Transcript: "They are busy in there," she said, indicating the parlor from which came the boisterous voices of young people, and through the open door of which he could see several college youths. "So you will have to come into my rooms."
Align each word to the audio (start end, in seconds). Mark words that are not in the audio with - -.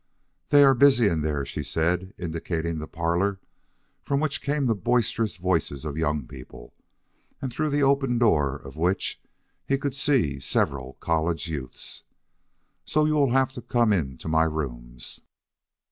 "They 0.49 0.63
are 0.63 0.73
busy 0.73 1.05
in 1.07 1.21
there," 1.21 1.45
she 1.45 1.61
said, 1.61 2.15
indicating 2.17 2.79
the 2.79 2.87
parlor 2.87 3.39
from 4.03 4.19
which 4.19 4.41
came 4.41 4.65
the 4.65 4.73
boisterous 4.73 5.37
voices 5.37 5.85
of 5.85 5.95
young 5.95 6.25
people, 6.25 6.73
and 7.39 7.53
through 7.53 7.69
the 7.69 7.83
open 7.83 8.17
door 8.17 8.55
of 8.55 8.75
which 8.75 9.21
he 9.67 9.77
could 9.77 9.93
see 9.93 10.39
several 10.39 10.93
college 10.93 11.47
youths. 11.47 12.01
"So 12.83 13.05
you 13.05 13.13
will 13.13 13.33
have 13.33 13.53
to 13.53 13.61
come 13.61 13.93
into 13.93 14.27
my 14.27 14.45
rooms." 14.45 15.19